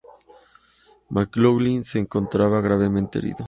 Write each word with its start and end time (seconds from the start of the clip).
McLoughlin 1.11 1.83
se 1.83 1.99
encontraba 1.99 2.59
gravemente 2.59 3.19
herido. 3.19 3.37